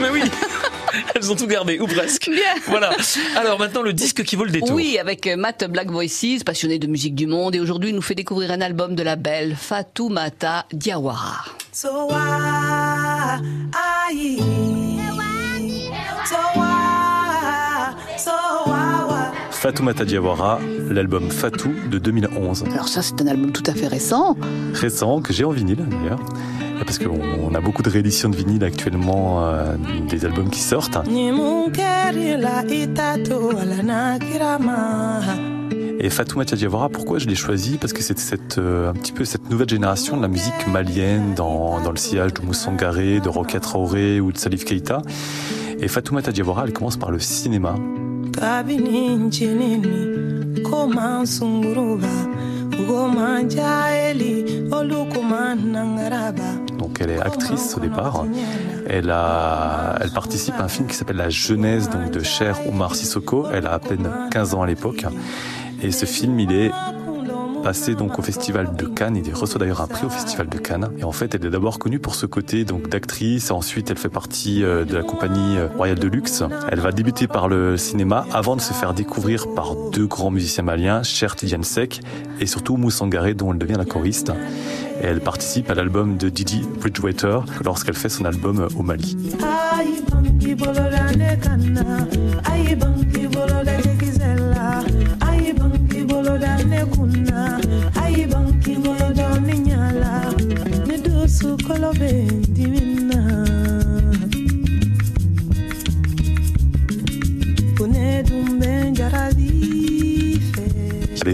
[0.00, 0.22] Mais oui
[1.14, 2.30] Elles ont tout gardé, ou presque.
[2.30, 2.54] Bien.
[2.66, 2.90] Voilà.
[3.36, 4.72] Alors maintenant, le disque qui vaut le détour.
[4.72, 8.02] Oui, avec euh, Matt Black Voices, passionné de musique du monde, et aujourd'hui il nous
[8.02, 11.44] fait découvrir un album de la belle Fatoumata Diawara.
[11.72, 13.40] So why,
[14.10, 14.38] aye.
[16.24, 16.65] So why,
[19.66, 20.60] Fatoumata Diawara,
[20.90, 22.66] l'album Fatou de 2011.
[22.72, 24.36] Alors ça c'est un album tout à fait récent.
[24.74, 26.20] Récent, que j'ai en vinyle d'ailleurs.
[26.84, 29.74] Parce qu'on on a beaucoup de rééditions de vinyle actuellement, euh,
[30.08, 30.98] des albums qui sortent.
[35.98, 37.76] Et Fatoumata Diawara, pourquoi je l'ai choisi?
[37.78, 41.34] Parce que c'est cette, euh, un petit peu cette nouvelle génération de la musique malienne
[41.34, 45.02] dans, dans le sillage de Moussangaré, de Rocket Traoré ou de Salif Keita.
[45.80, 47.74] Et Fatoumata Diawara, elle commence par le cinéma.
[51.26, 52.08] Sunguruba
[53.48, 54.62] jaeli
[55.72, 56.42] nangaraba.
[56.78, 58.24] Donc elle est actrice au départ.
[58.88, 62.94] Elle, a, elle participe à un film qui s'appelle La Genèse donc de Cher Omar
[62.94, 63.46] Sissoko.
[63.52, 65.04] Elle a à peine 15 ans à l'époque.
[65.82, 66.70] Et ce film, il est
[67.66, 69.20] passé donc au festival de Cannes.
[69.26, 70.88] Il reçoit d'ailleurs un prix au festival de Cannes.
[71.00, 73.50] Et en fait, elle est d'abord connue pour ce côté donc d'actrice.
[73.50, 76.44] Ensuite, elle fait partie euh, de la compagnie euh, royale de luxe.
[76.70, 80.62] Elle va débuter par le cinéma avant de se faire découvrir par deux grands musiciens
[80.62, 82.02] maliens, Cher Tidiane Sek
[82.38, 84.30] et surtout Moussangaré, dont elle devient la choriste.
[85.02, 89.16] Et elle participe à l'album de Didi Bridgewater lorsqu'elle fait son album euh, au Mali.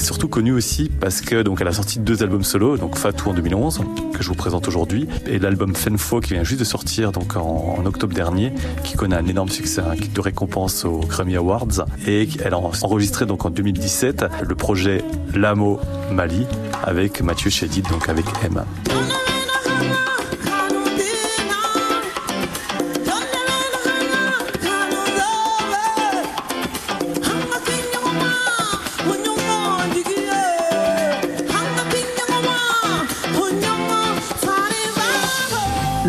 [0.00, 3.34] Surtout connue aussi parce que donc elle a sorti deux albums solo, donc Fatou en
[3.34, 3.80] 2011
[4.12, 7.84] que je vous présente aujourd'hui et l'album Fenfo qui vient juste de sortir donc en,
[7.84, 8.52] octobre dernier,
[8.84, 12.58] qui connaît un énorme succès, un kit de récompense aux Grammy Awards et elle a
[12.58, 15.80] enregistré donc en 2017 le projet Lamo
[16.12, 16.46] Mali
[16.82, 18.64] avec Mathieu Chédid donc avec M.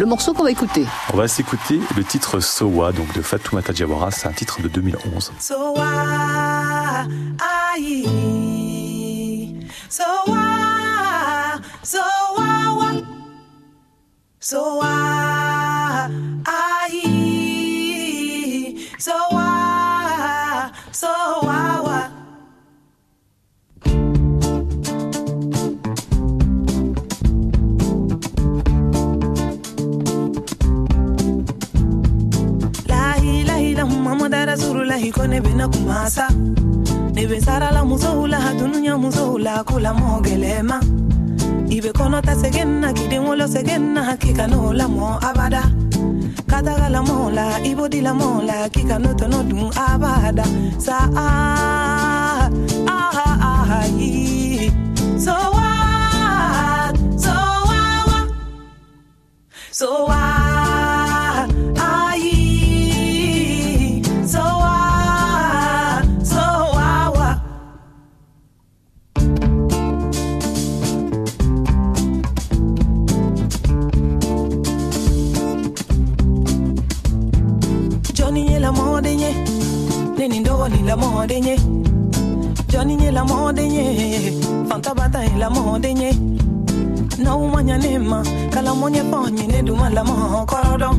[0.01, 0.87] Le morceau qu'on va écouter.
[1.13, 5.31] On va s'écouter le titre Sowa donc de Fatoumata Diawara, c'est un titre de 2011.
[5.39, 7.05] So why,
[7.39, 8.07] aye,
[9.91, 10.61] so why,
[34.91, 36.27] hula hikone bena kumasa.
[37.13, 37.39] Nebe
[37.71, 38.97] la muso hula hadununya
[39.63, 40.81] kula mogelema.
[41.69, 44.03] Ibe kono ta segenna kidenwolo segenna
[44.73, 45.63] la mo abada
[46.45, 50.43] kataga la mola ibodi la mola kikano tono dun abada.
[50.77, 52.49] Sa ah,
[52.87, 53.30] ah, ah.
[78.31, 79.43] Johnny è la modenye
[80.15, 81.55] Nini ndoli la modenye
[82.67, 86.17] Johnny è la modenye Fantabata è la modenye
[87.17, 90.95] Na umanya nema Kala mwenye ponye neduma la mokorodo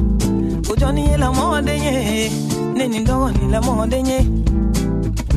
[0.76, 2.30] Johnny è la modenye
[2.74, 4.28] Nini ndoli la modenye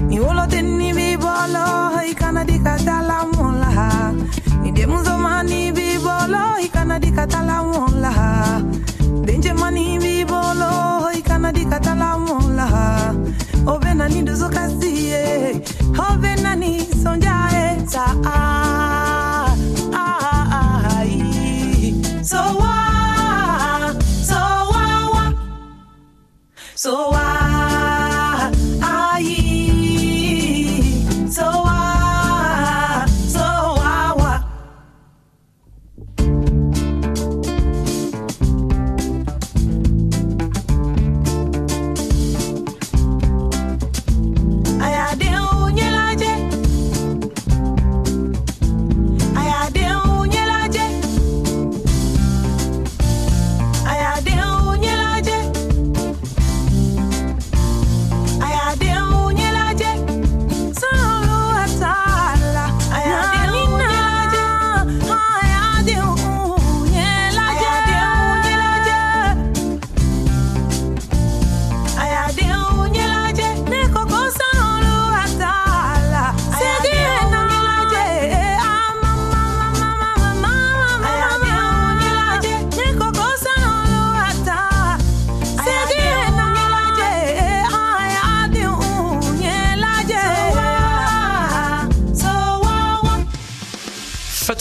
[0.07, 4.13] Ni olo teni bibolo Ikana dikata la mola.
[4.61, 7.74] Ni demuzoma ni bibolo Ikana dikata la mola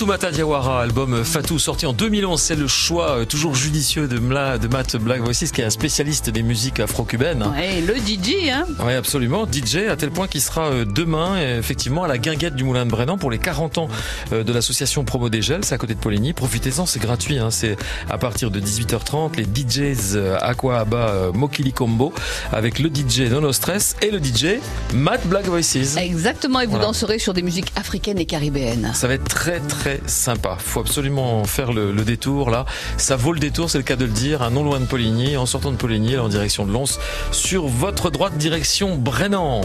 [0.05, 2.39] Fatoumata Diawara, album Fatou sorti en 2011.
[2.39, 5.71] C'est le choix euh, toujours judicieux de, Mla, de Matt Black Voices, qui est un
[5.71, 7.43] spécialiste des musiques afro-cubaines.
[7.43, 9.47] Ouais, le DJ, hein Oui, absolument.
[9.51, 12.91] DJ, à tel point qu'il sera euh, demain, effectivement, à la guinguette du Moulin de
[12.91, 13.89] Brennan pour les 40 ans
[14.35, 15.65] euh, de l'association Promo des Gels.
[15.65, 16.35] C'est à côté de Poligny.
[16.35, 17.39] Profitez-en, c'est gratuit.
[17.39, 17.51] Hein.
[17.51, 17.79] C'est
[18.11, 19.39] à partir de 18h30.
[19.39, 22.13] Les DJs Aqua Abba Mokili Combo
[22.53, 24.59] avec le DJ Nono Stress et le DJ
[24.93, 25.97] Matt Black Voices.
[25.97, 26.61] Exactement.
[26.61, 26.89] Et vous voilà.
[26.89, 28.91] danserez sur des musiques africaines et caribéennes.
[28.93, 30.57] Ça va être très très sympa.
[30.59, 32.65] Faut absolument faire le, détour là.
[32.97, 34.43] Ça vaut le détour, c'est le cas de le dire.
[34.43, 36.99] Un non loin de Poligny, en sortant de Poligny, en direction de Lons,
[37.31, 39.63] sur votre droite direction Brennan.